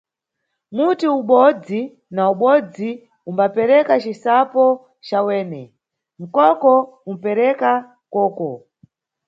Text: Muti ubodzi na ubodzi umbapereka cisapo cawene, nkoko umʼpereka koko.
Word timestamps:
Muti 0.75 1.05
ubodzi 1.17 1.79
na 2.15 2.23
ubodzi 2.33 2.89
umbapereka 3.29 3.93
cisapo 4.03 4.65
cawene, 5.07 5.63
nkoko 6.23 6.69
umʼpereka 7.09 7.71
koko. 8.13 8.49